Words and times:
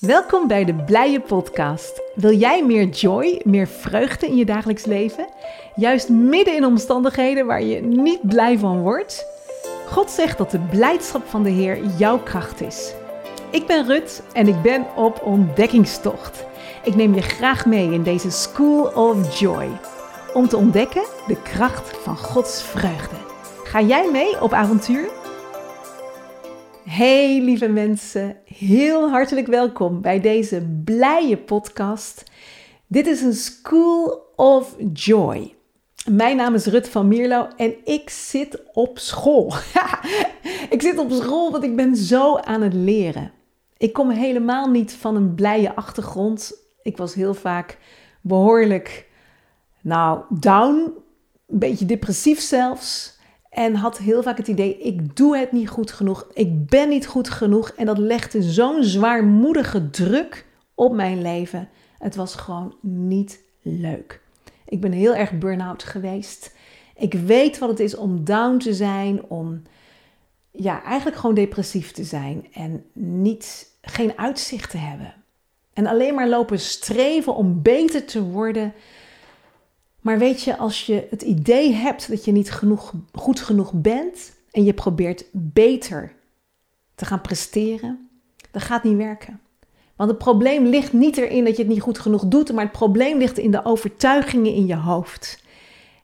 Welkom 0.00 0.46
bij 0.46 0.64
de 0.64 0.74
Blije 0.74 1.20
Podcast. 1.20 2.02
Wil 2.14 2.32
jij 2.32 2.64
meer 2.64 2.88
joy, 2.88 3.40
meer 3.44 3.66
vreugde 3.66 4.26
in 4.26 4.36
je 4.36 4.44
dagelijks 4.44 4.84
leven? 4.84 5.26
Juist 5.74 6.08
midden 6.08 6.56
in 6.56 6.64
omstandigheden 6.64 7.46
waar 7.46 7.62
je 7.62 7.80
niet 7.80 8.28
blij 8.28 8.58
van 8.58 8.80
wordt? 8.80 9.26
God 9.86 10.10
zegt 10.10 10.38
dat 10.38 10.50
de 10.50 10.58
blijdschap 10.58 11.26
van 11.26 11.42
de 11.42 11.50
Heer 11.50 11.84
jouw 11.98 12.18
kracht 12.18 12.60
is. 12.60 12.94
Ik 13.50 13.66
ben 13.66 13.86
Rut 13.86 14.22
en 14.32 14.48
ik 14.48 14.62
ben 14.62 14.86
op 14.96 15.22
ontdekkingstocht. 15.24 16.44
Ik 16.84 16.94
neem 16.94 17.14
je 17.14 17.22
graag 17.22 17.66
mee 17.66 17.92
in 17.92 18.02
deze 18.02 18.30
School 18.30 18.84
of 18.84 19.38
Joy. 19.38 19.68
Om 20.34 20.48
te 20.48 20.56
ontdekken 20.56 21.04
de 21.26 21.42
kracht 21.42 21.96
van 21.96 22.16
Gods 22.16 22.62
vreugde. 22.62 23.16
Ga 23.64 23.80
jij 23.80 24.10
mee 24.10 24.40
op 24.40 24.52
avontuur? 24.52 25.19
Hey 26.90 27.40
lieve 27.40 27.68
mensen, 27.68 28.36
heel 28.44 29.10
hartelijk 29.10 29.46
welkom 29.46 30.00
bij 30.00 30.20
deze 30.20 30.66
blije 30.84 31.36
podcast. 31.38 32.24
Dit 32.86 33.06
is 33.06 33.22
een 33.22 33.32
School 33.32 34.32
of 34.36 34.76
Joy. 34.92 35.54
Mijn 36.10 36.36
naam 36.36 36.54
is 36.54 36.66
Rut 36.66 36.88
van 36.88 37.08
Mierlo 37.08 37.48
en 37.56 37.74
ik 37.84 38.10
zit 38.10 38.62
op 38.72 38.98
school. 38.98 39.52
ik 40.70 40.82
zit 40.82 40.98
op 40.98 41.10
school 41.10 41.50
want 41.50 41.64
ik 41.64 41.76
ben 41.76 41.96
zo 41.96 42.36
aan 42.36 42.62
het 42.62 42.74
leren. 42.74 43.32
Ik 43.76 43.92
kom 43.92 44.10
helemaal 44.10 44.70
niet 44.70 44.92
van 44.92 45.16
een 45.16 45.34
blije 45.34 45.74
achtergrond. 45.74 46.52
Ik 46.82 46.96
was 46.96 47.14
heel 47.14 47.34
vaak 47.34 47.78
behoorlijk, 48.20 49.06
nou, 49.80 50.22
down, 50.28 50.92
een 51.46 51.58
beetje 51.58 51.86
depressief 51.86 52.40
zelfs. 52.40 53.18
En 53.50 53.74
had 53.74 53.98
heel 53.98 54.22
vaak 54.22 54.36
het 54.36 54.48
idee, 54.48 54.78
ik 54.78 55.16
doe 55.16 55.36
het 55.36 55.52
niet 55.52 55.68
goed 55.68 55.92
genoeg, 55.92 56.26
ik 56.32 56.66
ben 56.66 56.88
niet 56.88 57.06
goed 57.06 57.30
genoeg. 57.30 57.70
En 57.70 57.86
dat 57.86 57.98
legde 57.98 58.42
zo'n 58.42 58.84
zwaarmoedige 58.84 59.90
druk 59.90 60.46
op 60.74 60.92
mijn 60.92 61.22
leven. 61.22 61.68
Het 61.98 62.16
was 62.16 62.34
gewoon 62.34 62.74
niet 62.80 63.40
leuk. 63.62 64.20
Ik 64.64 64.80
ben 64.80 64.92
heel 64.92 65.14
erg 65.14 65.38
burn-out 65.38 65.82
geweest. 65.82 66.54
Ik 66.96 67.14
weet 67.14 67.58
wat 67.58 67.68
het 67.68 67.80
is 67.80 67.96
om 67.96 68.24
down 68.24 68.56
te 68.56 68.74
zijn, 68.74 69.24
om 69.28 69.62
ja, 70.50 70.82
eigenlijk 70.82 71.16
gewoon 71.16 71.34
depressief 71.34 71.92
te 71.92 72.04
zijn 72.04 72.46
en 72.52 72.84
niet, 72.92 73.68
geen 73.82 74.18
uitzicht 74.18 74.70
te 74.70 74.76
hebben. 74.76 75.14
En 75.72 75.86
alleen 75.86 76.14
maar 76.14 76.28
lopen 76.28 76.60
streven 76.60 77.34
om 77.34 77.62
beter 77.62 78.04
te 78.04 78.22
worden 78.22 78.72
maar 80.00 80.18
weet 80.18 80.42
je, 80.42 80.56
als 80.56 80.86
je 80.86 81.06
het 81.10 81.22
idee 81.22 81.72
hebt 81.72 82.08
dat 82.08 82.24
je 82.24 82.32
niet 82.32 82.50
genoeg, 82.50 82.92
goed 83.12 83.40
genoeg 83.40 83.72
bent 83.72 84.32
en 84.50 84.64
je 84.64 84.74
probeert 84.74 85.24
beter 85.32 86.12
te 86.94 87.04
gaan 87.04 87.20
presteren, 87.20 88.08
dan 88.50 88.60
gaat 88.60 88.84
niet 88.84 88.96
werken. 88.96 89.40
Want 89.96 90.10
het 90.10 90.18
probleem 90.18 90.66
ligt 90.66 90.92
niet 90.92 91.16
erin 91.16 91.44
dat 91.44 91.56
je 91.56 91.62
het 91.62 91.72
niet 91.72 91.82
goed 91.82 91.98
genoeg 91.98 92.24
doet, 92.24 92.52
maar 92.52 92.64
het 92.64 92.72
probleem 92.72 93.18
ligt 93.18 93.38
in 93.38 93.50
de 93.50 93.64
overtuigingen 93.64 94.54
in 94.54 94.66
je 94.66 94.76
hoofd. 94.76 95.42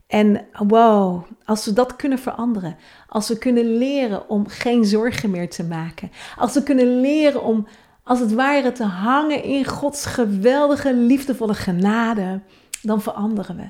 En 0.07 0.47
wow, 0.53 1.25
als 1.45 1.65
we 1.65 1.73
dat 1.73 1.97
kunnen 1.97 2.19
veranderen, 2.19 2.77
als 3.09 3.29
we 3.29 3.39
kunnen 3.39 3.77
leren 3.77 4.29
om 4.29 4.47
geen 4.49 4.85
zorgen 4.85 5.31
meer 5.31 5.51
te 5.51 5.65
maken, 5.65 6.11
als 6.37 6.55
we 6.55 6.63
kunnen 6.63 7.01
leren 7.01 7.43
om 7.43 7.67
als 8.03 8.21
het 8.21 8.33
ware 8.33 8.73
te 8.73 8.85
hangen 8.85 9.43
in 9.43 9.65
Gods 9.65 10.07
geweldige, 10.07 10.95
liefdevolle 10.95 11.55
genade, 11.55 12.41
dan 12.83 13.03
veranderen 13.03 13.57
we. 13.57 13.69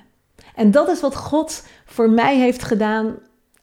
En 0.56 0.70
dat 0.70 0.88
is 0.88 1.00
wat 1.00 1.16
God 1.16 1.66
voor 1.84 2.10
mij 2.10 2.36
heeft 2.38 2.62
gedaan, 2.62 3.18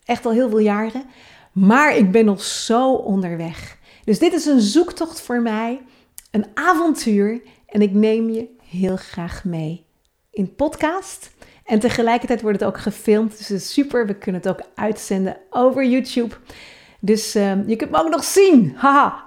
echt 0.05 0.25
al 0.25 0.31
heel 0.31 0.49
veel 0.49 0.59
jaren. 0.59 1.03
Maar 1.51 1.95
ik 1.95 2.11
ben 2.11 2.25
nog 2.25 2.43
zo 2.43 2.93
onderweg. 2.93 3.77
Dus 4.03 4.19
dit 4.19 4.33
is 4.33 4.45
een 4.45 4.61
zoektocht 4.61 5.21
voor 5.21 5.41
mij, 5.41 5.81
een 6.31 6.45
avontuur. 6.53 7.41
En 7.67 7.81
ik 7.81 7.91
neem 7.91 8.29
je 8.29 8.47
heel 8.63 8.95
graag 8.95 9.43
mee 9.43 9.85
in 10.31 10.55
podcast. 10.55 11.31
En 11.65 11.79
tegelijkertijd 11.79 12.41
wordt 12.41 12.59
het 12.59 12.69
ook 12.69 12.79
gefilmd. 12.79 13.47
Dus 13.47 13.73
super. 13.73 14.07
We 14.07 14.15
kunnen 14.15 14.41
het 14.41 14.49
ook 14.49 14.61
uitzenden 14.75 15.37
over 15.49 15.85
YouTube. 15.85 16.35
Dus 16.99 17.35
uh, 17.35 17.67
je 17.67 17.75
kunt 17.75 17.91
me 17.91 17.97
ook 17.97 18.09
nog 18.09 18.23
zien. 18.23 18.73
Haha. 18.75 19.23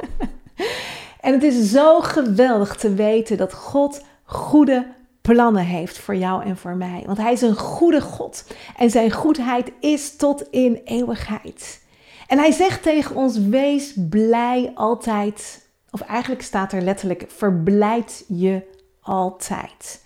en 1.20 1.32
het 1.32 1.42
is 1.42 1.70
zo 1.70 2.00
geweldig 2.00 2.76
te 2.76 2.94
weten 2.94 3.36
dat 3.36 3.54
God 3.54 4.04
goede 4.24 4.86
plannen 5.22 5.64
heeft 5.64 5.98
voor 5.98 6.16
jou 6.16 6.44
en 6.44 6.56
voor 6.56 6.76
mij. 6.76 7.02
Want 7.06 7.18
Hij 7.18 7.32
is 7.32 7.42
een 7.42 7.56
goede 7.56 8.00
God 8.00 8.46
en 8.76 8.90
Zijn 8.90 9.10
goedheid 9.10 9.72
is 9.80 10.16
tot 10.16 10.48
in 10.50 10.80
eeuwigheid. 10.84 11.82
En 12.26 12.38
Hij 12.38 12.52
zegt 12.52 12.82
tegen 12.82 13.16
ons: 13.16 13.38
wees 13.38 13.94
blij 14.08 14.72
altijd. 14.74 15.68
Of 15.90 16.00
eigenlijk 16.00 16.42
staat 16.42 16.72
er 16.72 16.82
letterlijk: 16.82 17.24
verblijd 17.28 18.24
je 18.28 18.62
altijd. 19.00 20.04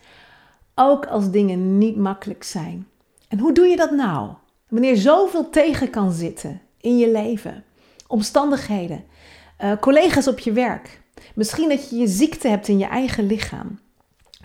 Ook 0.74 1.06
als 1.06 1.30
dingen 1.30 1.78
niet 1.78 1.96
makkelijk 1.96 2.44
zijn. 2.44 2.86
En 3.28 3.38
hoe 3.38 3.52
doe 3.52 3.66
je 3.66 3.76
dat 3.76 3.90
nou? 3.90 4.30
Wanneer 4.68 4.96
zoveel 4.96 5.50
tegen 5.50 5.90
kan 5.90 6.12
zitten 6.12 6.60
in 6.80 6.98
je 6.98 7.10
leven, 7.10 7.64
omstandigheden, 8.06 9.04
uh, 9.60 9.72
collega's 9.80 10.28
op 10.28 10.38
je 10.38 10.52
werk, 10.52 11.00
misschien 11.34 11.68
dat 11.68 11.90
je 11.90 11.96
je 11.96 12.06
ziekte 12.06 12.48
hebt 12.48 12.68
in 12.68 12.78
je 12.78 12.86
eigen 12.86 13.26
lichaam. 13.26 13.78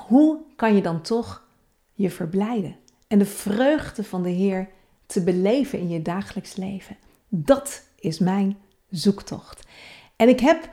Hoe 0.07 0.39
kan 0.56 0.75
je 0.75 0.81
dan 0.81 1.01
toch 1.01 1.47
je 1.94 2.09
verblijden 2.09 2.75
en 3.07 3.19
de 3.19 3.25
vreugde 3.25 4.03
van 4.03 4.23
de 4.23 4.29
Heer 4.29 4.69
te 5.06 5.23
beleven 5.23 5.79
in 5.79 5.89
je 5.89 6.01
dagelijks 6.01 6.56
leven? 6.56 6.97
Dat 7.28 7.84
is 8.00 8.19
mijn 8.19 8.57
zoektocht. 8.89 9.67
En 10.16 10.29
ik 10.29 10.39
heb 10.39 10.69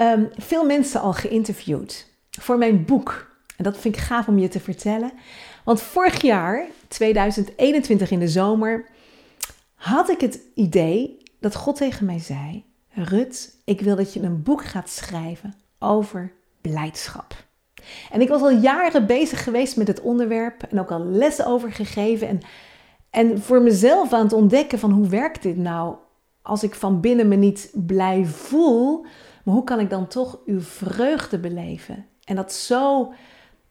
um, 0.00 0.28
veel 0.32 0.64
mensen 0.64 1.00
al 1.00 1.12
geïnterviewd 1.12 2.06
voor 2.30 2.58
mijn 2.58 2.84
boek. 2.84 3.28
En 3.56 3.64
dat 3.64 3.78
vind 3.78 3.94
ik 3.96 4.00
gaaf 4.00 4.28
om 4.28 4.38
je 4.38 4.48
te 4.48 4.60
vertellen. 4.60 5.12
Want 5.64 5.82
vorig 5.82 6.22
jaar, 6.22 6.66
2021 6.88 8.10
in 8.10 8.18
de 8.18 8.28
zomer, 8.28 8.88
had 9.74 10.10
ik 10.10 10.20
het 10.20 10.40
idee 10.54 11.22
dat 11.40 11.54
God 11.54 11.76
tegen 11.76 12.06
mij 12.06 12.18
zei: 12.18 12.64
Rut, 12.88 13.56
ik 13.64 13.80
wil 13.80 13.96
dat 13.96 14.12
je 14.12 14.20
een 14.20 14.42
boek 14.42 14.64
gaat 14.64 14.90
schrijven 14.90 15.54
over 15.78 16.32
blijdschap. 16.60 17.48
En 18.10 18.20
ik 18.20 18.28
was 18.28 18.40
al 18.40 18.50
jaren 18.50 19.06
bezig 19.06 19.44
geweest 19.44 19.76
met 19.76 19.86
het 19.86 20.00
onderwerp 20.00 20.62
en 20.62 20.80
ook 20.80 20.90
al 20.90 21.04
lessen 21.04 21.46
over 21.46 21.72
gegeven. 21.72 22.28
En, 22.28 22.40
en 23.10 23.42
voor 23.42 23.62
mezelf 23.62 24.12
aan 24.12 24.24
het 24.24 24.32
ontdekken 24.32 24.78
van 24.78 24.90
hoe 24.90 25.08
werkt 25.08 25.42
dit 25.42 25.56
nou 25.56 25.94
als 26.42 26.62
ik 26.62 26.74
van 26.74 27.00
binnen 27.00 27.28
me 27.28 27.36
niet 27.36 27.70
blij 27.74 28.24
voel. 28.24 29.04
Maar 29.44 29.54
hoe 29.54 29.64
kan 29.64 29.80
ik 29.80 29.90
dan 29.90 30.06
toch 30.06 30.38
uw 30.46 30.60
vreugde 30.60 31.38
beleven? 31.38 32.06
En 32.24 32.36
dat 32.36 32.52
zo 32.52 33.12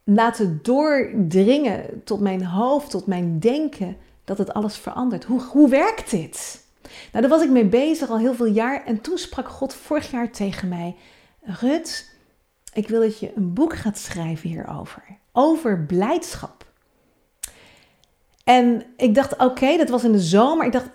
laten 0.04 0.60
doordringen 0.62 2.02
tot 2.04 2.20
mijn 2.20 2.46
hoofd, 2.46 2.90
tot 2.90 3.06
mijn 3.06 3.40
denken, 3.40 3.98
dat 4.24 4.38
het 4.38 4.54
alles 4.54 4.78
verandert. 4.78 5.24
Hoe, 5.24 5.42
hoe 5.42 5.70
werkt 5.70 6.12
dit? 6.12 6.68
Nou, 6.82 7.22
daar 7.28 7.38
was 7.38 7.44
ik 7.44 7.50
mee 7.50 7.66
bezig 7.66 8.10
al 8.10 8.18
heel 8.18 8.34
veel 8.34 8.46
jaar. 8.46 8.86
En 8.86 9.02
toen 9.02 9.18
sprak 9.18 9.48
God 9.48 9.74
vorig 9.74 10.12
jaar 10.12 10.32
tegen 10.32 10.68
mij: 10.68 10.96
Rut, 11.42 12.16
ik 12.74 12.88
wil 12.88 13.02
dat 13.02 13.20
je 13.20 13.32
een 13.36 13.54
boek 13.54 13.76
gaat 13.76 13.98
schrijven 13.98 14.50
hierover. 14.50 15.04
Over 15.32 15.80
blijdschap. 15.80 16.66
En 18.44 18.84
ik 18.98 19.16
dacht, 19.16 19.38
oké, 19.38 19.78
dat 19.78 19.90
was 19.90 20.04
in 20.04 20.12
de 20.12 20.20
zomer. 20.20 20.66
Ik 20.66 20.72
dacht, 20.72 20.90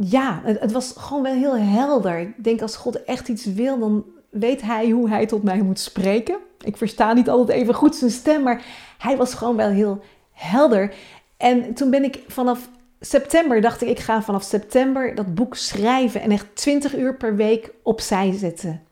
ja, 0.00 0.40
het, 0.44 0.72
was 0.72 0.94
gewoon 0.96 1.22
wel 1.22 1.32
heel 1.32 1.56
helder. 1.56 2.18
Ik 2.18 2.44
denk, 2.44 2.62
als 2.62 2.76
God 2.76 3.04
echt 3.04 3.28
iets 3.28 3.44
wil, 3.44 3.78
dan 3.78 4.04
weet 4.30 4.62
hij 4.62 4.90
hoe 4.90 5.08
hij 5.08 5.26
tot 5.26 5.42
mij 5.42 5.62
moet 5.62 5.78
spreken. 5.78 6.36
Ik 6.60 6.76
versta 6.76 7.12
niet 7.12 7.28
altijd 7.28 7.58
even 7.58 7.74
goed 7.74 7.96
zijn 7.96 8.10
stem, 8.10 8.42
maar 8.42 8.64
hij 8.98 9.16
was 9.16 9.34
gewoon 9.34 9.56
wel 9.56 9.68
heel 9.68 10.00
helder. 10.32 10.94
En 11.36 11.74
toen 11.74 11.90
ben 11.90 12.04
ik 12.04 12.22
vanaf 12.28 12.68
september, 13.00 13.60
dacht 13.60 13.82
ik, 13.82 13.88
ik 13.88 14.00
ga 14.00 14.22
vanaf 14.22 14.42
september 14.42 15.14
dat 15.14 15.34
boek 15.34 15.54
schrijven 15.54 16.20
en 16.20 16.30
echt 16.30 16.46
20 16.56 16.96
uur 16.96 17.16
per 17.16 17.36
week 17.36 17.72
opzij 17.82 18.32
zetten. 18.32 18.82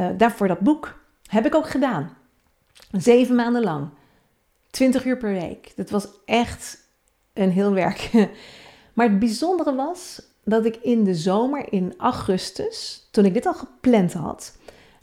Uh, 0.00 0.06
daarvoor 0.16 0.48
dat 0.48 0.60
boek. 0.60 0.98
Heb 1.28 1.46
ik 1.46 1.54
ook 1.54 1.68
gedaan. 1.68 2.16
Zeven 2.90 3.34
maanden 3.34 3.62
lang. 3.62 3.88
20 4.70 5.04
uur 5.04 5.16
per 5.16 5.32
week. 5.32 5.72
Dat 5.76 5.90
was 5.90 6.08
echt 6.24 6.78
een 7.32 7.50
heel 7.50 7.72
werk. 7.72 8.10
Maar 8.94 9.08
het 9.08 9.18
bijzondere 9.18 9.74
was 9.74 10.22
dat 10.44 10.64
ik 10.64 10.76
in 10.76 11.04
de 11.04 11.14
zomer, 11.14 11.72
in 11.72 11.94
augustus, 11.98 13.08
toen 13.10 13.24
ik 13.24 13.34
dit 13.34 13.46
al 13.46 13.54
gepland 13.54 14.12
had, 14.12 14.56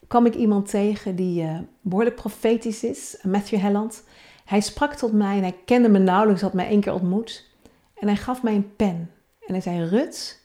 kwam 0.07 0.25
ik 0.25 0.35
iemand 0.35 0.69
tegen 0.69 1.15
die 1.15 1.43
uh, 1.43 1.59
behoorlijk 1.81 2.15
profetisch 2.15 2.83
is, 2.83 3.17
Matthew 3.23 3.59
Helland. 3.59 4.03
Hij 4.45 4.61
sprak 4.61 4.93
tot 4.93 5.13
mij 5.13 5.35
en 5.35 5.41
hij 5.41 5.57
kende 5.65 5.89
me 5.89 5.99
nauwelijks, 5.99 6.41
had 6.41 6.53
mij 6.53 6.67
één 6.67 6.79
keer 6.79 6.93
ontmoet. 6.93 7.49
En 7.95 8.07
hij 8.07 8.17
gaf 8.17 8.43
mij 8.43 8.55
een 8.55 8.75
pen. 8.75 9.11
En 9.39 9.53
hij 9.53 9.61
zei: 9.61 9.85
Rut, 9.85 10.41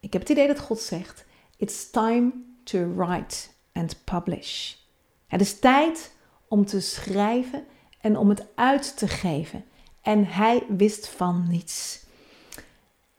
ik 0.00 0.12
heb 0.12 0.22
het 0.22 0.30
idee 0.30 0.46
dat 0.46 0.58
God 0.58 0.80
zegt: 0.80 1.24
It's 1.56 1.90
time 1.90 2.32
to 2.64 2.94
write 2.94 3.36
and 3.78 4.04
publish. 4.04 4.74
Het 5.26 5.40
is 5.40 5.58
tijd 5.58 6.12
om 6.48 6.66
te 6.66 6.80
schrijven 6.80 7.64
en 8.00 8.16
om 8.16 8.28
het 8.28 8.46
uit 8.54 8.96
te 8.96 9.08
geven. 9.08 9.64
En 10.02 10.24
hij 10.26 10.62
wist 10.68 11.08
van 11.08 11.46
niets. 11.48 12.06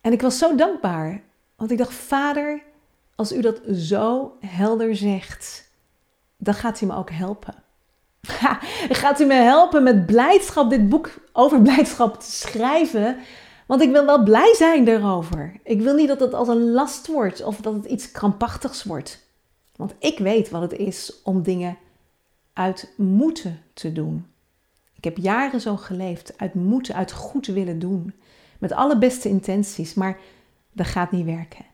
En 0.01 0.11
ik 0.11 0.21
was 0.21 0.37
zo 0.37 0.55
dankbaar, 0.55 1.21
want 1.55 1.71
ik 1.71 1.77
dacht, 1.77 1.93
Vader, 1.93 2.61
als 3.15 3.31
u 3.31 3.41
dat 3.41 3.61
zo 3.73 4.37
helder 4.39 4.95
zegt, 4.95 5.71
dan 6.37 6.53
gaat 6.53 6.79
hij 6.79 6.87
me 6.87 6.95
ook 6.95 7.11
helpen. 7.11 7.55
gaat 9.01 9.17
hij 9.17 9.27
me 9.27 9.33
helpen 9.33 9.83
met 9.83 10.05
blijdschap 10.05 10.69
dit 10.69 10.89
boek 10.89 11.13
over 11.33 11.61
blijdschap 11.61 12.19
te 12.19 12.31
schrijven? 12.31 13.17
Want 13.67 13.81
ik 13.81 13.91
wil 13.91 14.05
wel 14.05 14.23
blij 14.23 14.53
zijn 14.55 14.85
daarover. 14.85 15.59
Ik 15.63 15.81
wil 15.81 15.95
niet 15.95 16.07
dat 16.07 16.19
het 16.19 16.33
als 16.33 16.47
een 16.47 16.71
last 16.71 17.07
wordt 17.07 17.43
of 17.43 17.57
dat 17.57 17.73
het 17.73 17.85
iets 17.85 18.11
krampachtigs 18.11 18.83
wordt. 18.83 19.27
Want 19.79 19.95
ik 19.99 20.17
weet 20.17 20.49
wat 20.49 20.61
het 20.61 20.73
is 20.73 21.21
om 21.23 21.43
dingen 21.43 21.77
uit 22.53 22.93
moeten 22.97 23.61
te 23.73 23.91
doen. 23.91 24.25
Ik 24.95 25.03
heb 25.03 25.17
jaren 25.17 25.61
zo 25.61 25.75
geleefd, 25.75 26.33
uit 26.37 26.53
moeten, 26.53 26.95
uit 26.95 27.11
goed 27.11 27.47
willen 27.47 27.79
doen. 27.79 28.13
Met 28.57 28.71
alle 28.71 28.97
beste 28.97 29.29
intenties, 29.29 29.93
maar 29.93 30.17
dat 30.71 30.87
gaat 30.87 31.11
niet 31.11 31.25
werken. 31.25 31.65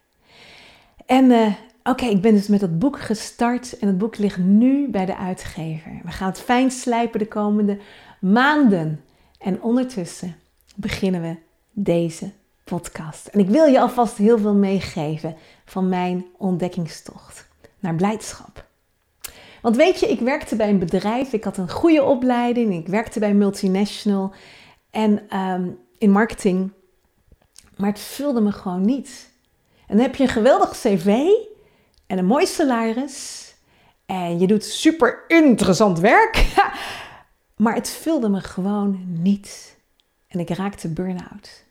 En 1.06 1.26
uh, 1.26 1.54
oké, 1.84 2.06
ik 2.06 2.22
ben 2.22 2.34
dus 2.34 2.48
met 2.48 2.60
dat 2.60 2.80
boek 2.80 3.00
gestart 3.00 3.80
en 3.80 3.88
het 3.88 3.98
boek 3.98 4.18
ligt 4.18 4.38
nu 4.38 4.90
bij 4.90 5.06
de 5.06 5.18
uitgever. 5.18 6.00
We 6.04 6.12
gaan 6.12 6.30
het 6.30 6.40
fijn 6.40 6.72
slijpen 6.72 7.20
de 7.20 7.28
komende 7.28 7.80
maanden. 8.20 9.04
En 9.38 9.62
ondertussen 9.62 10.36
beginnen 10.76 11.22
we 11.22 11.36
deze 11.72 12.32
podcast. 12.64 13.28
En 13.28 13.40
ik 13.40 13.50
wil 13.50 13.66
je 13.66 13.80
alvast 13.80 14.18
heel 14.18 14.38
veel 14.38 14.56
meegeven 14.56 15.36
van 15.66 15.90
mijn 15.90 16.26
ontdekkingstocht 16.38 17.54
naar 17.80 17.96
blijdschap. 17.96 18.66
Want 19.62 19.76
weet 19.76 20.00
je, 20.00 20.08
ik 20.08 20.20
werkte 20.20 20.56
bij 20.56 20.70
een 20.70 20.80
bedrijf, 20.80 21.34
ik 21.34 21.44
had 21.44 21.58
een 21.58 21.70
goede 21.70 22.04
opleiding, 22.04 22.74
ik 22.74 22.88
werkte 22.88 23.20
bij 23.20 23.34
multinational 23.34 24.34
en 24.92 25.38
um, 25.38 25.78
in 25.98 26.12
marketing, 26.12 26.72
maar 27.78 27.90
het 27.90 28.00
vulde 28.00 28.42
me 28.42 28.52
gewoon 28.52 28.86
niet. 28.86 29.30
En 29.88 29.96
dan 29.96 30.06
heb 30.06 30.16
je 30.16 30.24
een 30.24 30.30
geweldig 30.30 30.72
cv 30.72 31.28
en 32.08 32.18
een 32.18 32.26
mooi 32.26 32.46
salaris 32.46 33.54
en 34.06 34.40
je 34.40 34.48
doet 34.48 34.64
super 34.64 35.24
interessant 35.28 36.00
werk, 36.00 36.54
maar 37.64 37.76
het 37.76 37.90
vulde 37.90 38.30
me 38.30 38.42
gewoon 38.42 39.06
niet. 39.08 39.78
En 40.28 40.40
ik 40.40 40.50
raakte 40.50 40.88
burn-out. 40.88 41.64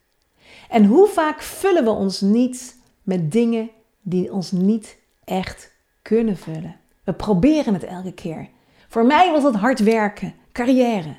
En 0.69 0.85
hoe 0.85 1.09
vaak 1.09 1.43
vullen 1.43 1.85
we 1.85 1.91
ons 1.91 2.21
niet 2.21 2.77
met 3.03 3.33
dingen 3.33 3.71
die 4.01 4.33
ons 4.33 4.51
niet 4.51 4.99
echt 5.25 5.74
kunnen 6.05 6.37
vullen? 6.37 6.77
We 7.05 7.13
proberen 7.13 7.75
het 7.75 7.85
elke 7.85 8.13
keer. 8.13 8.49
Voor 8.89 9.07
mij 9.07 9.33
was 9.33 9.43
het 9.43 9.55
hard 9.55 9.79
werken, 9.79 10.35
carrière. 10.53 11.17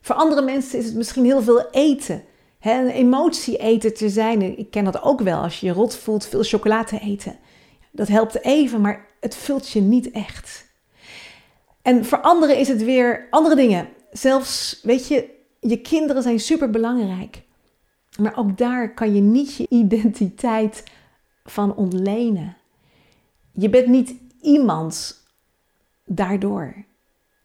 Voor 0.00 0.14
andere 0.14 0.42
mensen 0.42 0.78
is 0.78 0.84
het 0.84 0.94
misschien 0.94 1.24
heel 1.24 1.42
veel 1.42 1.70
eten. 1.70 2.24
Hè, 2.58 2.80
een 2.80 2.90
emotie 2.90 3.56
eten 3.56 3.94
te 3.94 4.08
zijn. 4.08 4.58
Ik 4.58 4.70
ken 4.70 4.84
dat 4.84 5.02
ook 5.02 5.20
wel 5.20 5.42
als 5.42 5.60
je 5.60 5.66
je 5.66 5.72
rot 5.72 5.96
voelt, 5.96 6.26
veel 6.26 6.42
chocolade 6.42 6.98
eten. 6.98 7.36
Dat 7.90 8.08
helpt 8.08 8.44
even, 8.44 8.80
maar 8.80 9.06
het 9.20 9.36
vult 9.36 9.68
je 9.68 9.80
niet 9.80 10.10
echt. 10.10 10.72
En 11.82 12.04
voor 12.04 12.20
anderen 12.20 12.58
is 12.58 12.68
het 12.68 12.84
weer 12.84 13.26
andere 13.30 13.54
dingen. 13.54 13.88
Zelfs, 14.10 14.80
weet 14.82 15.08
je, 15.08 15.30
je 15.60 15.76
kinderen 15.80 16.22
zijn 16.22 16.40
super 16.40 16.70
belangrijk. 16.70 17.42
Maar 18.18 18.36
ook 18.36 18.58
daar 18.58 18.94
kan 18.94 19.14
je 19.14 19.20
niet 19.20 19.56
je 19.56 19.66
identiteit 19.68 20.84
van 21.44 21.76
ontlenen. 21.76 22.56
Je 23.54 23.70
bent 23.70 23.86
niet 23.86 24.14
iemand 24.40 25.22
daardoor. 26.04 26.84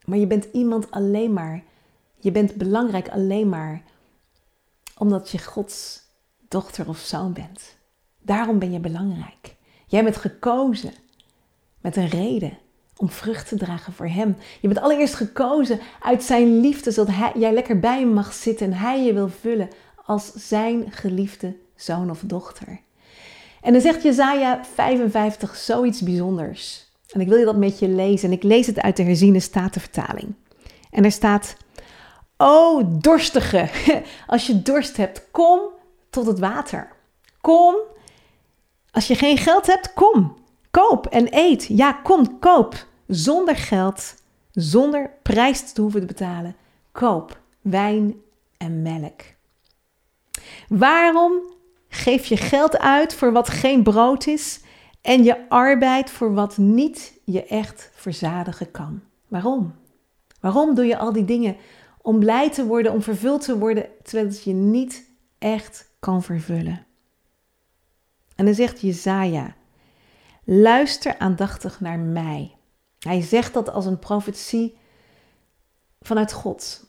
Maar 0.05 0.17
je 0.17 0.27
bent 0.27 0.47
iemand 0.51 0.91
alleen 0.91 1.33
maar. 1.33 1.63
Je 2.17 2.31
bent 2.31 2.55
belangrijk 2.55 3.09
alleen 3.09 3.49
maar 3.49 3.83
omdat 4.97 5.29
je 5.29 5.37
Gods 5.37 6.01
dochter 6.47 6.87
of 6.87 6.97
zoon 6.97 7.33
bent. 7.33 7.77
Daarom 8.21 8.59
ben 8.59 8.71
je 8.71 8.79
belangrijk. 8.79 9.55
Jij 9.87 10.03
bent 10.03 10.17
gekozen 10.17 10.93
met 11.81 11.95
een 11.95 12.07
reden 12.07 12.57
om 12.95 13.09
vrucht 13.09 13.47
te 13.47 13.57
dragen 13.57 13.93
voor 13.93 14.07
Hem. 14.07 14.35
Je 14.61 14.67
bent 14.67 14.79
allereerst 14.79 15.13
gekozen 15.13 15.79
uit 16.01 16.23
Zijn 16.23 16.59
liefde, 16.59 16.91
zodat 16.91 17.15
hij, 17.15 17.31
jij 17.35 17.53
lekker 17.53 17.79
bij 17.79 17.99
Hem 17.99 18.13
mag 18.13 18.33
zitten 18.33 18.65
en 18.65 18.73
Hij 18.73 19.03
je 19.03 19.13
wil 19.13 19.29
vullen 19.29 19.69
als 20.05 20.31
Zijn 20.33 20.91
geliefde 20.91 21.55
zoon 21.75 22.09
of 22.09 22.21
dochter. 22.25 22.81
En 23.61 23.71
dan 23.71 23.81
zegt 23.81 24.03
Jezaja 24.03 24.65
55 24.73 25.55
zoiets 25.55 26.01
bijzonders. 26.01 26.87
En 27.09 27.21
ik 27.21 27.27
wil 27.27 27.37
je 27.37 27.45
dat 27.45 27.57
met 27.57 27.79
je 27.79 27.87
lezen. 27.87 28.29
En 28.29 28.35
ik 28.35 28.43
lees 28.43 28.67
het 28.67 28.81
uit 28.81 28.97
de 28.97 29.03
herziene 29.03 29.39
statenvertaling. 29.39 30.33
En 30.91 31.03
er 31.03 31.11
staat: 31.11 31.55
O 32.37 32.83
dorstige, 32.99 33.69
als 34.27 34.47
je 34.47 34.61
dorst 34.61 34.97
hebt, 34.97 35.27
kom 35.31 35.59
tot 36.09 36.25
het 36.25 36.39
water. 36.39 36.91
Kom. 37.41 37.75
Als 38.91 39.07
je 39.07 39.15
geen 39.15 39.37
geld 39.37 39.67
hebt, 39.67 39.93
kom. 39.93 40.37
Koop 40.71 41.05
en 41.05 41.27
eet. 41.29 41.65
Ja, 41.67 41.93
kom, 41.93 42.39
koop. 42.39 42.87
Zonder 43.07 43.55
geld, 43.55 44.15
zonder 44.51 45.11
prijs 45.23 45.73
te 45.73 45.81
hoeven 45.81 45.99
te 45.99 46.05
betalen. 46.05 46.55
Koop 46.91 47.39
wijn 47.61 48.15
en 48.57 48.81
melk. 48.81 49.21
Waarom 50.67 51.33
geef 51.89 52.25
je 52.25 52.37
geld 52.37 52.77
uit 52.77 53.13
voor 53.13 53.31
wat 53.31 53.49
geen 53.49 53.83
brood 53.83 54.27
is 54.27 54.61
en 55.01 55.23
je 55.23 55.49
arbeid 55.49 56.09
voor 56.09 56.33
wat 56.33 56.57
niet 56.57 57.19
je 57.25 57.45
echt 57.45 57.91
verzadigen 57.93 58.71
kan. 58.71 59.01
Waarom? 59.27 59.75
Waarom 60.39 60.75
doe 60.75 60.85
je 60.85 60.97
al 60.97 61.13
die 61.13 61.25
dingen 61.25 61.55
om 62.01 62.19
blij 62.19 62.51
te 62.51 62.65
worden, 62.65 62.91
om 62.91 63.01
vervuld 63.01 63.41
te 63.41 63.57
worden, 63.57 63.87
terwijl 64.03 64.27
het 64.27 64.43
je 64.43 64.53
niet 64.53 65.09
echt 65.37 65.89
kan 65.99 66.23
vervullen? 66.23 66.85
En 68.35 68.45
dan 68.45 68.53
zegt 68.53 68.81
Jezaja, 68.81 69.55
luister 70.43 71.17
aandachtig 71.17 71.79
naar 71.79 71.99
mij. 71.99 72.55
Hij 72.99 73.21
zegt 73.21 73.53
dat 73.53 73.69
als 73.69 73.85
een 73.85 73.99
profetie 73.99 74.77
vanuit 76.01 76.31
God. 76.31 76.88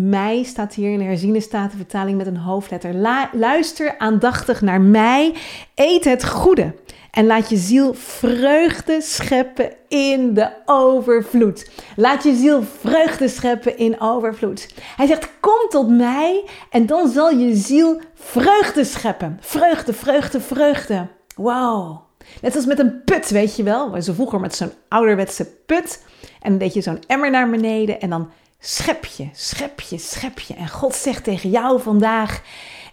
Mij 0.00 0.42
staat 0.42 0.74
hier 0.74 0.92
in 0.92 0.98
de 0.98 1.04
herziene 1.04 1.40
statenvertaling 1.40 2.16
met 2.16 2.26
een 2.26 2.36
hoofdletter. 2.36 2.94
luister 3.32 3.98
aandachtig 3.98 4.60
naar 4.60 4.80
mij, 4.80 5.34
eet 5.74 6.04
het 6.04 6.26
goede 6.26 6.74
en 7.10 7.26
laat 7.26 7.48
je 7.48 7.56
ziel 7.56 7.94
vreugde 7.94 9.00
scheppen 9.00 9.72
in 9.88 10.34
de 10.34 10.50
overvloed. 10.64 11.70
Laat 11.96 12.22
je 12.22 12.34
ziel 12.34 12.62
vreugde 12.62 13.28
scheppen 13.28 13.78
in 13.78 14.00
overvloed. 14.00 14.74
Hij 14.96 15.06
zegt: 15.06 15.30
Kom 15.40 15.68
tot 15.68 15.88
mij 15.88 16.44
en 16.70 16.86
dan 16.86 17.08
zal 17.08 17.30
je 17.30 17.54
ziel 17.54 18.00
vreugde 18.14 18.84
scheppen. 18.84 19.38
Vreugde, 19.40 19.92
vreugde, 19.92 20.40
vreugde. 20.40 21.06
Wow. 21.36 22.00
Net 22.40 22.56
als 22.56 22.66
met 22.66 22.78
een 22.78 23.04
put, 23.04 23.30
weet 23.30 23.56
je 23.56 23.62
wel. 23.62 24.02
Zo 24.02 24.12
vroeger 24.12 24.40
met 24.40 24.54
zo'n 24.54 24.72
ouderwetse 24.88 25.46
put. 25.66 26.02
En 26.40 26.50
dan 26.50 26.58
deed 26.58 26.74
je 26.74 26.80
zo'n 26.80 27.02
emmer 27.06 27.30
naar 27.30 27.50
beneden 27.50 28.00
en 28.00 28.10
dan 28.10 28.30
schep 28.58 29.04
je, 29.04 29.28
schep 29.32 29.80
je, 29.80 29.98
schep 29.98 30.38
je. 30.38 30.54
En 30.54 30.68
God 30.68 30.94
zegt 30.94 31.24
tegen 31.24 31.50
jou 31.50 31.80
vandaag: 31.80 32.42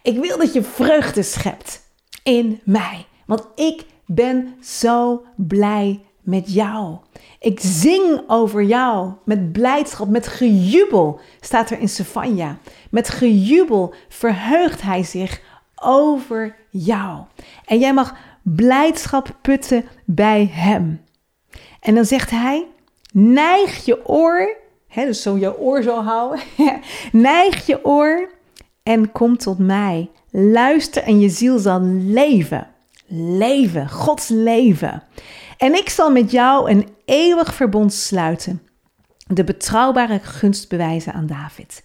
Ik 0.01 0.19
wil 0.19 0.37
dat 0.37 0.53
je 0.53 0.63
vreugde 0.63 1.23
schept 1.23 1.81
in 2.23 2.61
mij. 2.63 3.05
Want 3.25 3.47
ik 3.55 3.85
ben 4.05 4.55
zo 4.61 5.25
blij 5.35 6.01
met 6.21 6.53
jou. 6.53 6.97
Ik 7.39 7.59
zing 7.59 8.23
over 8.27 8.63
jou 8.63 9.13
met 9.25 9.51
blijdschap, 9.51 10.09
met 10.09 10.27
gejubel, 10.27 11.19
staat 11.39 11.69
er 11.69 11.79
in 11.79 11.89
Sefania. 11.89 12.57
Met 12.89 13.09
gejubel 13.09 13.93
verheugt 14.09 14.81
hij 14.81 15.03
zich 15.03 15.41
over 15.75 16.55
jou. 16.69 17.23
En 17.65 17.79
jij 17.79 17.93
mag 17.93 18.15
blijdschap 18.41 19.37
putten 19.41 19.85
bij 20.05 20.49
hem. 20.51 21.01
En 21.79 21.95
dan 21.95 22.05
zegt 22.05 22.29
hij: 22.29 22.67
neig 23.11 23.85
je 23.85 24.07
oor, 24.07 24.57
dus 24.95 25.21
zo 25.21 25.37
je 25.37 25.59
oor 25.59 25.81
zo 25.81 26.01
houden, 26.03 26.39
neig 27.11 27.65
je 27.65 27.85
oor 27.85 28.29
en 28.83 29.11
kom 29.11 29.37
tot 29.37 29.57
mij. 29.57 30.09
Luister 30.29 31.03
en 31.03 31.19
je 31.19 31.29
ziel 31.29 31.59
zal 31.59 31.81
leven 31.81 32.67
leven, 33.15 33.89
Gods 33.89 34.27
leven. 34.27 35.03
En 35.57 35.73
ik 35.73 35.89
zal 35.89 36.11
met 36.11 36.31
jou 36.31 36.69
een 36.69 36.87
eeuwig 37.05 37.53
verbond 37.53 37.93
sluiten. 37.93 38.61
De 39.27 39.43
betrouwbare 39.43 40.19
gunst 40.19 40.69
bewijzen 40.69 41.13
aan 41.13 41.27
David. 41.27 41.83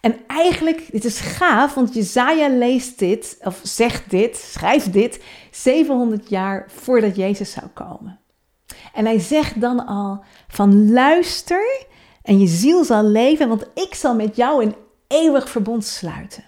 En 0.00 0.16
eigenlijk, 0.26 0.92
dit 0.92 1.04
is 1.04 1.20
gaaf, 1.20 1.74
want 1.74 1.94
Jezaja 1.94 2.48
leest 2.48 2.98
dit, 2.98 3.38
of 3.40 3.60
zegt 3.62 4.10
dit, 4.10 4.36
schrijft 4.36 4.92
dit, 4.92 5.24
700 5.50 6.28
jaar 6.28 6.66
voordat 6.68 7.16
Jezus 7.16 7.52
zou 7.52 7.66
komen. 7.66 8.20
En 8.94 9.04
hij 9.04 9.18
zegt 9.18 9.60
dan 9.60 9.86
al 9.86 10.24
van 10.48 10.92
luister 10.92 11.86
en 12.28 12.38
je 12.38 12.46
ziel 12.46 12.84
zal 12.84 13.04
leven, 13.04 13.48
want 13.48 13.66
ik 13.74 13.94
zal 13.94 14.14
met 14.14 14.36
jou 14.36 14.64
een 14.64 14.74
eeuwig 15.06 15.48
verbond 15.48 15.84
sluiten. 15.84 16.44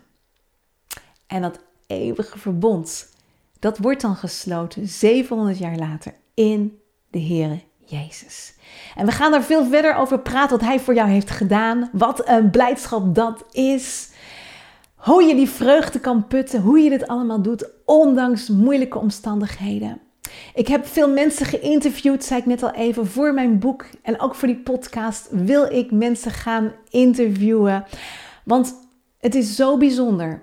En 1.26 1.42
dat 1.42 1.58
eeuwige 1.86 2.38
verbond, 2.38 3.08
dat 3.58 3.78
wordt 3.78 4.00
dan 4.00 4.16
gesloten 4.16 4.88
700 4.88 5.58
jaar 5.58 5.76
later 5.76 6.14
in 6.34 6.78
de 7.10 7.20
Heere 7.20 7.60
Jezus. 7.84 8.54
En 8.96 9.06
we 9.06 9.12
gaan 9.12 9.30
daar 9.30 9.42
veel 9.42 9.64
verder 9.64 9.94
over 9.94 10.18
praten 10.18 10.58
wat 10.58 10.66
Hij 10.66 10.80
voor 10.80 10.94
jou 10.94 11.08
heeft 11.08 11.30
gedaan. 11.30 11.90
Wat 11.92 12.28
een 12.28 12.50
blijdschap 12.50 13.14
dat 13.14 13.44
is. 13.50 14.10
Hoe 14.94 15.22
je 15.22 15.34
die 15.34 15.48
vreugde 15.48 16.00
kan 16.00 16.26
putten. 16.26 16.60
Hoe 16.60 16.78
je 16.78 16.90
dit 16.90 17.06
allemaal 17.06 17.42
doet, 17.42 17.68
ondanks 17.84 18.48
moeilijke 18.48 18.98
omstandigheden. 18.98 20.00
Ik 20.54 20.68
heb 20.68 20.86
veel 20.86 21.08
mensen 21.08 21.46
geïnterviewd, 21.46 22.24
zei 22.24 22.40
ik 22.40 22.46
net 22.46 22.62
al 22.62 22.70
even, 22.70 23.06
voor 23.06 23.34
mijn 23.34 23.58
boek. 23.58 23.86
En 24.02 24.20
ook 24.20 24.34
voor 24.34 24.48
die 24.48 24.60
podcast 24.60 25.28
wil 25.30 25.64
ik 25.64 25.90
mensen 25.90 26.30
gaan 26.30 26.72
interviewen. 26.88 27.84
Want 28.44 28.74
het 29.18 29.34
is 29.34 29.56
zo 29.56 29.76
bijzonder 29.76 30.42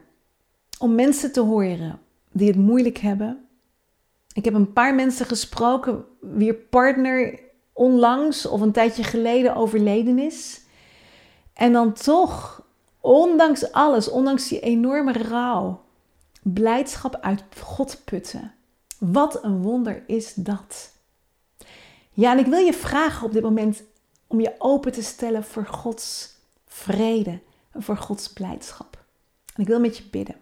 om 0.80 0.96
mensen 0.96 1.32
te 1.32 1.42
horen 1.42 2.00
die 2.32 2.48
het 2.48 2.58
moeilijk 2.58 2.98
hebben. 2.98 3.46
Ik 4.34 4.46
heb 4.46 4.54
een 4.54 4.74
paar 4.74 4.96
mensen 4.96 5.26
gesproken 5.26 6.06
wie 6.22 6.54
partner 6.54 7.40
onlangs 7.74 8.46
of 8.46 8.62
een 8.62 8.72
tijdje 8.72 9.04
geleden 9.04 9.56
overleden 9.56 10.20
is. 10.20 10.62
En 11.54 11.74
dan 11.74 11.94
toch, 11.94 12.66
ondanks 13.02 13.72
alles, 13.72 14.10
ondanks 14.10 14.48
die 14.48 14.60
enorme 14.60 15.14
rouw, 15.14 15.82
blijdschap 16.44 17.18
uit 17.22 17.44
God 17.60 18.02
putten. 18.06 18.57
Wat 18.98 19.44
een 19.44 19.62
wonder 19.62 20.04
is 20.08 20.34
dat. 20.34 20.92
Ja, 22.12 22.32
en 22.32 22.40
ik 22.40 22.46
wil 22.46 22.60
je 22.60 22.74
vragen 22.74 23.26
op 23.26 23.34
dit 23.34 23.44
moment 23.44 23.84
om 24.28 24.40
je 24.40 24.56
open 24.58 24.92
te 24.92 25.04
stellen 25.04 25.44
voor 25.44 25.66
Gods 25.66 26.36
vrede 26.66 27.40
en 27.72 27.84
voor 27.84 27.98
Gods 27.98 28.34
blijdschap. 28.34 29.04
En 29.56 29.62
ik 29.62 29.68
wil 29.68 29.80
met 29.80 29.98
je 29.98 30.04
bidden. 30.04 30.36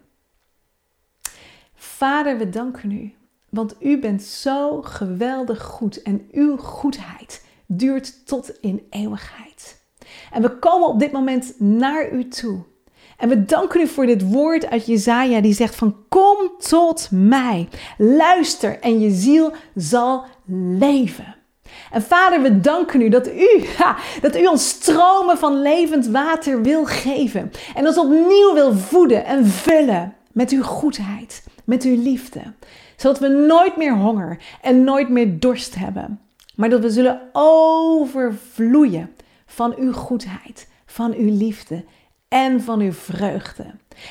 Vader, 1.74 2.38
we 2.38 2.48
danken 2.48 2.90
u, 2.90 3.14
want 3.48 3.74
u 3.80 4.00
bent 4.00 4.22
zo 4.22 4.82
geweldig 4.82 5.62
goed 5.62 6.02
en 6.02 6.28
uw 6.32 6.56
goedheid 6.56 7.44
duurt 7.66 8.26
tot 8.26 8.60
in 8.60 8.86
eeuwigheid. 8.90 9.80
En 10.32 10.42
we 10.42 10.58
komen 10.58 10.88
op 10.88 10.98
dit 10.98 11.12
moment 11.12 11.60
naar 11.60 12.12
u 12.12 12.28
toe. 12.28 12.64
En 13.16 13.28
we 13.28 13.44
danken 13.44 13.80
u 13.80 13.86
voor 13.86 14.06
dit 14.06 14.30
woord 14.30 14.70
uit 14.70 14.86
Jezaja 14.86 15.40
die 15.40 15.54
zegt 15.54 15.74
van 15.74 15.96
kom 16.08 16.36
tot 16.58 17.08
mij. 17.10 17.68
Luister 17.98 18.80
en 18.80 19.00
je 19.00 19.10
ziel 19.10 19.52
zal 19.74 20.24
leven. 20.78 21.34
En 21.90 22.02
vader, 22.02 22.42
we 22.42 22.60
danken 22.60 23.00
u 23.00 23.08
dat 23.08 23.28
u, 23.28 23.64
dat 24.20 24.36
u 24.36 24.46
ons 24.46 24.68
stromen 24.68 25.38
van 25.38 25.62
levend 25.62 26.06
water 26.06 26.62
wil 26.62 26.84
geven. 26.84 27.50
En 27.74 27.86
ons 27.86 27.98
opnieuw 27.98 28.54
wil 28.54 28.74
voeden 28.74 29.24
en 29.24 29.46
vullen 29.46 30.14
met 30.32 30.50
uw 30.50 30.62
goedheid, 30.62 31.44
met 31.64 31.82
uw 31.82 32.02
liefde. 32.02 32.42
Zodat 32.96 33.18
we 33.18 33.28
nooit 33.28 33.76
meer 33.76 33.94
honger 33.94 34.38
en 34.62 34.84
nooit 34.84 35.08
meer 35.08 35.40
dorst 35.40 35.74
hebben. 35.74 36.20
Maar 36.54 36.68
dat 36.68 36.80
we 36.80 36.90
zullen 36.90 37.20
overvloeien 37.32 39.10
van 39.46 39.74
uw 39.76 39.92
goedheid, 39.92 40.68
van 40.86 41.14
uw 41.14 41.36
liefde 41.36 41.84
en 42.28 42.60
van 42.60 42.80
uw 42.80 42.92
vreugde. 42.92 43.64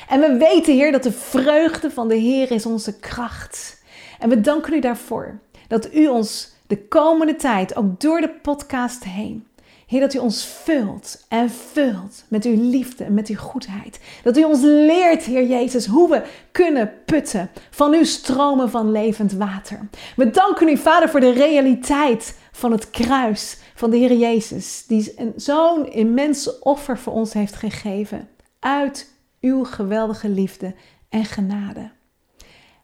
En 0.08 0.20
we 0.20 0.36
weten, 0.36 0.74
Heer, 0.74 0.92
dat 0.92 1.02
de 1.02 1.12
vreugde 1.12 1.90
van 1.90 2.08
de 2.08 2.14
Heer 2.14 2.50
is 2.50 2.66
onze 2.66 2.98
kracht. 2.98 3.82
En 4.18 4.28
we 4.28 4.40
danken 4.40 4.72
u 4.72 4.80
daarvoor 4.80 5.38
dat 5.68 5.94
u 5.94 6.06
ons 6.06 6.54
de 6.66 6.86
komende 6.88 7.36
tijd, 7.36 7.76
ook 7.76 8.00
door 8.00 8.20
de 8.20 8.30
podcast 8.42 9.04
heen, 9.04 9.46
Heer, 9.86 10.00
dat 10.00 10.14
u 10.14 10.18
ons 10.18 10.44
vult 10.44 11.24
en 11.28 11.50
vult 11.50 12.24
met 12.28 12.44
uw 12.44 12.70
liefde 12.70 13.04
en 13.04 13.14
met 13.14 13.28
uw 13.28 13.36
goedheid. 13.36 14.00
Dat 14.22 14.36
u 14.36 14.44
ons 14.44 14.60
leert, 14.62 15.22
Heer 15.22 15.46
Jezus, 15.46 15.86
hoe 15.86 16.10
we 16.10 16.22
kunnen 16.52 16.92
putten 17.04 17.50
van 17.70 17.94
uw 17.94 18.04
stromen 18.04 18.70
van 18.70 18.90
levend 18.90 19.32
water. 19.32 19.88
We 20.16 20.30
danken 20.30 20.68
u, 20.68 20.76
Vader, 20.76 21.08
voor 21.08 21.20
de 21.20 21.32
realiteit 21.32 22.38
van 22.52 22.72
het 22.72 22.90
kruis 22.90 23.58
van 23.74 23.90
de 23.90 23.96
Heer 23.96 24.16
Jezus, 24.16 24.84
die 24.86 25.14
zo'n 25.36 25.92
immense 25.92 26.60
offer 26.60 26.98
voor 26.98 27.12
ons 27.12 27.32
heeft 27.32 27.54
gegeven 27.54 28.28
uit 28.58 29.14
uw 29.40 29.64
geweldige 29.64 30.28
liefde 30.28 30.74
en 31.08 31.24
genade. 31.24 31.90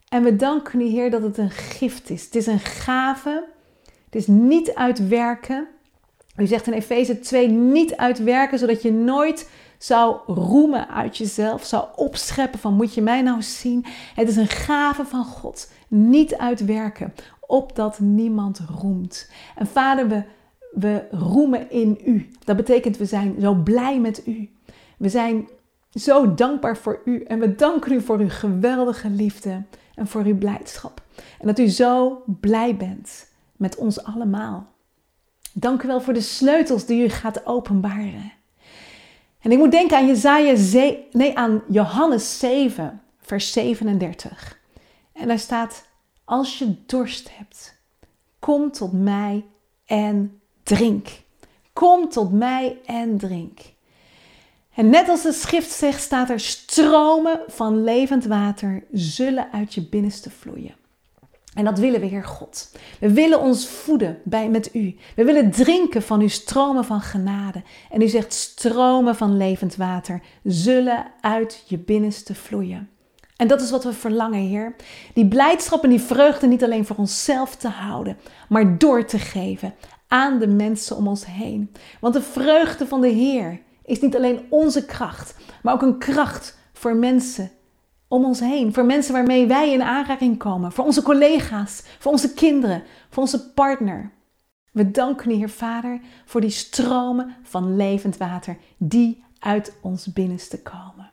En 0.08 0.22
we 0.22 0.36
danken 0.36 0.80
u, 0.80 0.84
Heer, 0.84 1.10
dat 1.10 1.22
het 1.22 1.38
een 1.38 1.50
gift 1.50 2.10
is. 2.10 2.24
Het 2.24 2.34
is 2.34 2.46
een 2.46 2.60
gave. 2.60 3.44
Het 4.04 4.14
is 4.14 4.26
niet 4.26 4.74
uitwerken. 4.74 5.68
U 6.36 6.46
zegt 6.46 6.66
in 6.66 6.72
Efeze 6.72 7.18
2 7.18 7.48
niet 7.48 7.96
uitwerken, 7.96 8.58
zodat 8.58 8.82
je 8.82 8.92
nooit 8.92 9.50
zou 9.78 10.16
roemen 10.26 10.88
uit 10.88 11.16
jezelf, 11.16 11.64
zou 11.64 11.84
opscheppen 11.96 12.58
van 12.58 12.74
moet 12.74 12.94
je 12.94 13.02
mij 13.02 13.22
nou 13.22 13.42
zien? 13.42 13.84
Het 14.14 14.28
is 14.28 14.36
een 14.36 14.48
gave 14.48 15.04
van 15.04 15.24
God, 15.24 15.70
niet 15.88 16.36
uitwerken, 16.36 17.14
opdat 17.46 17.98
niemand 17.98 18.60
roemt. 18.80 19.30
En 19.56 19.66
Vader, 19.66 20.08
we, 20.08 20.24
we 20.72 21.04
roemen 21.10 21.70
in 21.70 22.00
U. 22.04 22.28
Dat 22.44 22.56
betekent 22.56 22.96
we 22.96 23.04
zijn 23.04 23.36
zo 23.40 23.54
blij 23.54 24.00
met 24.00 24.26
U. 24.26 24.50
We 24.98 25.08
zijn 25.08 25.48
zo 25.90 26.34
dankbaar 26.34 26.76
voor 26.76 27.00
U 27.04 27.22
en 27.22 27.38
we 27.38 27.54
danken 27.54 27.92
U 27.92 28.00
voor 28.00 28.18
uw 28.18 28.30
geweldige 28.30 29.10
liefde 29.10 29.62
en 29.94 30.06
voor 30.06 30.22
uw 30.22 30.38
blijdschap. 30.38 31.02
En 31.40 31.46
dat 31.46 31.58
U 31.58 31.68
zo 31.68 32.22
blij 32.26 32.76
bent 32.76 33.28
met 33.56 33.76
ons 33.76 34.04
allemaal. 34.04 34.71
Dank 35.54 35.82
u 35.82 35.86
wel 35.86 36.00
voor 36.00 36.14
de 36.14 36.20
sleutels 36.20 36.86
die 36.86 37.04
u 37.04 37.08
gaat 37.08 37.46
openbaren. 37.46 38.32
En 39.40 39.52
ik 39.52 39.58
moet 39.58 39.70
denken 39.70 39.96
aan 39.96 40.06
nee, 41.12 41.38
aan 41.38 41.62
Johannes 41.68 42.38
7, 42.38 43.02
vers 43.20 43.52
37. 43.52 44.60
En 45.12 45.28
daar 45.28 45.38
staat: 45.38 45.84
Als 46.24 46.58
je 46.58 46.74
dorst 46.86 47.36
hebt, 47.36 47.78
kom 48.38 48.70
tot 48.72 48.92
mij 48.92 49.44
en 49.86 50.40
drink. 50.62 51.08
Kom 51.72 52.08
tot 52.08 52.32
mij 52.32 52.78
en 52.86 53.18
drink. 53.18 53.60
En 54.74 54.90
net 54.90 55.08
als 55.08 55.22
de 55.22 55.32
schrift 55.32 55.70
zegt, 55.70 56.02
staat 56.02 56.30
er 56.30 56.40
stromen 56.40 57.40
van 57.46 57.84
levend 57.84 58.24
water 58.24 58.84
zullen 58.92 59.52
uit 59.52 59.74
je 59.74 59.88
binnenste 59.88 60.30
vloeien. 60.30 60.74
En 61.54 61.64
dat 61.64 61.78
willen 61.78 62.00
we, 62.00 62.06
Heer 62.06 62.24
God. 62.24 62.70
We 63.00 63.12
willen 63.12 63.40
ons 63.40 63.68
voeden 63.68 64.18
bij, 64.24 64.48
met 64.48 64.74
U. 64.74 64.96
We 65.16 65.24
willen 65.24 65.50
drinken 65.50 66.02
van 66.02 66.20
uw 66.20 66.28
stromen 66.28 66.84
van 66.84 67.00
genade. 67.00 67.62
En 67.90 68.02
u 68.02 68.08
zegt 68.08 68.32
stromen 68.32 69.16
van 69.16 69.36
levend 69.36 69.76
water 69.76 70.22
zullen 70.42 71.06
uit 71.20 71.64
je 71.66 71.78
binnenste 71.78 72.34
vloeien. 72.34 72.90
En 73.36 73.48
dat 73.48 73.60
is 73.60 73.70
wat 73.70 73.84
we 73.84 73.92
verlangen, 73.92 74.40
Heer. 74.40 74.76
Die 75.14 75.28
blijdschap 75.28 75.82
en 75.82 75.90
die 75.90 76.00
vreugde 76.00 76.46
niet 76.46 76.64
alleen 76.64 76.86
voor 76.86 76.96
onszelf 76.96 77.56
te 77.56 77.68
houden, 77.68 78.16
maar 78.48 78.78
door 78.78 79.04
te 79.04 79.18
geven 79.18 79.74
aan 80.08 80.38
de 80.38 80.46
mensen 80.46 80.96
om 80.96 81.08
ons 81.08 81.26
heen. 81.26 81.72
Want 82.00 82.14
de 82.14 82.22
vreugde 82.22 82.86
van 82.86 83.00
de 83.00 83.08
Heer 83.08 83.60
is 83.84 84.00
niet 84.00 84.16
alleen 84.16 84.46
onze 84.48 84.84
kracht, 84.84 85.34
maar 85.62 85.74
ook 85.74 85.82
een 85.82 85.98
kracht 85.98 86.58
voor 86.72 86.96
mensen 86.96 87.50
om 88.12 88.24
ons 88.24 88.40
heen. 88.40 88.72
Voor 88.72 88.84
mensen 88.84 89.12
waarmee 89.12 89.46
wij 89.46 89.72
in 89.72 89.82
aanraking 89.82 90.38
komen. 90.38 90.72
Voor 90.72 90.84
onze 90.84 91.02
collega's, 91.02 91.82
voor 91.98 92.12
onze 92.12 92.34
kinderen, 92.34 92.82
voor 93.08 93.22
onze 93.22 93.52
partner. 93.52 94.10
We 94.72 94.90
danken 94.90 95.30
u, 95.30 95.34
Heer 95.34 95.50
Vader, 95.50 96.00
voor 96.24 96.40
die 96.40 96.50
stromen 96.50 97.36
van 97.42 97.76
levend 97.76 98.16
water 98.16 98.56
die 98.76 99.24
uit 99.38 99.76
ons 99.80 100.12
binnenste 100.12 100.62
komen. 100.62 101.10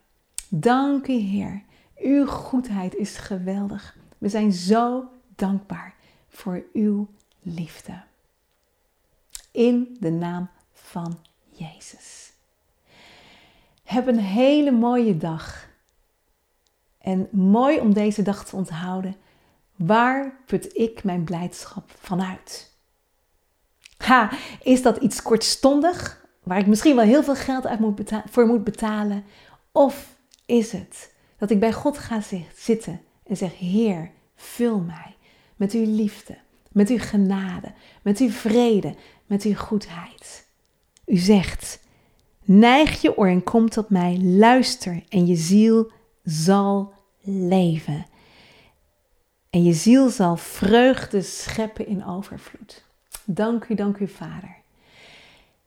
Dank 0.50 1.08
u, 1.08 1.14
Heer. 1.14 1.64
Uw 1.98 2.26
goedheid 2.26 2.96
is 2.96 3.18
geweldig. 3.18 3.98
We 4.18 4.30
zijn 4.30 4.52
zo 4.52 5.04
dankbaar 5.36 5.94
voor 6.28 6.64
uw 6.74 7.08
liefde. 7.42 8.02
In 9.52 9.98
de 10.00 10.12
naam 10.12 10.50
van 10.74 11.18
Jezus. 11.52 12.32
Heb 13.84 14.08
een 14.08 14.20
hele 14.20 14.72
mooie 14.72 15.18
dag. 15.18 15.69
En 17.00 17.28
mooi 17.32 17.80
om 17.80 17.94
deze 17.94 18.22
dag 18.22 18.46
te 18.46 18.56
onthouden. 18.56 19.16
Waar 19.76 20.40
put 20.46 20.78
ik 20.78 21.04
mijn 21.04 21.24
blijdschap 21.24 21.92
vanuit? 22.00 22.78
Ha, 23.98 24.30
is 24.64 24.82
dat 24.82 24.98
iets 24.98 25.22
kortstondig, 25.22 26.26
waar 26.44 26.58
ik 26.58 26.68
misschien 26.68 26.96
wel 26.96 27.06
heel 27.06 27.24
veel 27.24 27.36
geld 27.36 27.68
uit 27.68 27.80
moet 27.80 28.12
voor 28.30 28.46
moet 28.46 28.64
betalen? 28.64 29.24
Of 29.72 30.18
is 30.46 30.72
het 30.72 31.14
dat 31.38 31.50
ik 31.50 31.60
bij 31.60 31.74
God 31.74 31.98
ga 31.98 32.22
zitten 32.56 33.02
en 33.24 33.38
zeg: 33.38 33.58
Heer, 33.58 34.12
vul 34.36 34.80
mij 34.80 35.16
met 35.56 35.74
uw 35.74 35.96
liefde, 35.96 36.38
met 36.72 36.90
uw 36.90 37.00
genade, 37.00 37.74
met 38.02 38.20
uw 38.20 38.30
vrede, 38.30 38.96
met 39.26 39.44
uw 39.44 39.56
goedheid? 39.56 40.48
U 41.06 41.18
zegt: 41.18 41.80
Neig 42.44 43.02
je 43.02 43.18
oor 43.18 43.28
en 43.28 43.44
kom 43.44 43.70
tot 43.70 43.90
mij, 43.90 44.20
luister 44.22 45.04
en 45.10 45.26
je 45.26 45.36
ziel 45.36 45.92
zal 46.30 46.94
leven. 47.22 48.06
En 49.50 49.64
je 49.64 49.74
ziel 49.74 50.10
zal 50.10 50.38
vreugde 50.38 51.22
scheppen 51.22 51.88
in 51.88 52.06
overvloed. 52.06 52.84
Dank 53.26 53.66
u, 53.70 53.76
dank 53.76 53.98
u, 53.98 54.08
Vader. 54.08 54.58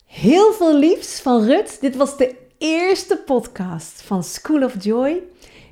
Heel 0.07 0.53
veel 0.53 0.77
liefs 0.77 1.21
van 1.21 1.45
Rut. 1.45 1.81
Dit 1.81 1.97
was 1.97 2.17
de 2.17 2.35
eerste 2.59 3.17
podcast 3.17 4.03
van 4.03 4.25
School 4.25 4.63
of 4.63 4.85
Joy. 4.85 5.23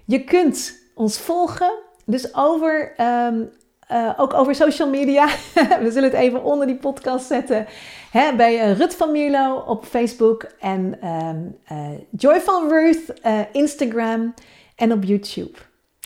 Je 0.05 0.25
kunt 0.25 0.79
ons 0.95 1.19
volgen, 1.19 1.73
dus 2.05 2.35
over, 2.35 2.93
ehm, 2.97 3.43
eh, 3.87 4.13
ook 4.17 4.35
over 4.35 4.55
social 4.55 4.89
media. 4.89 5.27
We 5.83 5.91
zullen 5.91 6.11
het 6.11 6.19
even 6.19 6.45
onder 6.45 6.67
die 6.67 6.77
podcast 6.77 7.27
zetten. 7.27 7.67
Hè, 8.11 8.37
bij 8.37 8.55
uh, 8.55 8.79
Rut 8.79 8.95
van 8.95 9.13
Mierlo 9.13 9.57
op 9.57 9.85
Facebook 9.85 10.47
en 10.61 11.09
um, 11.09 11.57
uh, 11.73 11.99
Joy 12.11 12.41
van 12.41 12.69
Ruth 12.69 13.13
Instagram 13.53 14.35
en 14.81 14.93
op 14.93 15.05
YouTube. 15.05 15.59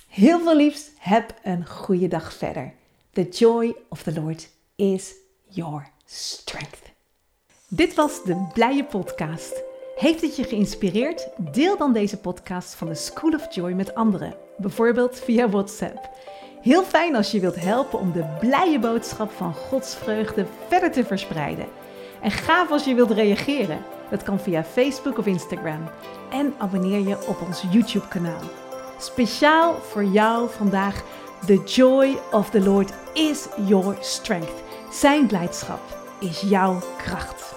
Heel 0.09 0.41
veel 0.41 0.57
liefs. 0.57 0.91
Heb 0.99 1.35
een 1.43 1.67
goede 1.67 2.09
dag 2.09 2.33
verder. 2.33 2.75
The 3.13 3.29
joy 3.29 3.77
of 3.89 4.03
the 4.03 4.21
Lord 4.21 4.49
is 4.77 5.15
your 5.49 5.89
strength. 6.05 6.83
Dit 7.69 7.95
was 7.95 8.23
de 8.25 8.47
Blije 8.53 8.85
Podcast. 8.85 9.63
Heeft 9.97 10.21
het 10.21 10.37
je 10.37 10.45
geïnspireerd? 10.45 11.29
Deel 11.37 11.77
dan 11.77 11.93
deze 11.93 12.17
podcast 12.17 12.75
van 12.75 12.89
de 12.89 12.95
School 12.95 13.33
of 13.33 13.55
Joy 13.55 13.73
met 13.73 13.95
anderen, 13.95 14.37
bijvoorbeeld 14.57 15.19
via 15.19 15.49
WhatsApp. 15.49 16.11
Heel 16.63 16.85
fijn 16.85 17.17
als 17.17 17.31
je 17.31 17.41
wilt 17.41 17.61
helpen 17.61 17.99
om 17.99 18.13
de 18.13 18.37
blije 18.41 18.79
boodschap 18.79 19.31
van 19.31 19.55
Gods 19.55 19.95
vreugde 19.95 20.47
verder 20.69 20.93
te 20.93 21.05
verspreiden. 21.05 21.67
En 22.23 22.31
gaaf 22.31 22.71
als 22.71 22.85
je 22.85 22.95
wilt 22.95 23.11
reageren. 23.11 23.85
Dat 24.11 24.23
kan 24.23 24.41
via 24.41 24.65
Facebook 24.65 25.19
of 25.19 25.27
Instagram. 25.27 25.91
En 26.31 26.55
abonneer 26.59 27.09
je 27.09 27.27
op 27.27 27.41
ons 27.47 27.65
YouTube-kanaal. 27.71 28.64
Speciaal 28.99 29.75
voor 29.91 30.05
jou 30.05 30.49
vandaag: 30.57 31.03
The 31.47 31.63
joy 31.65 32.19
of 32.31 32.51
the 32.51 32.61
Lord 32.61 32.93
is 33.13 33.47
your 33.67 33.97
strength. 34.01 34.63
Zijn 34.91 35.27
blijdschap 35.27 35.81
is 36.21 36.41
jouw 36.41 36.79
kracht. 36.97 37.54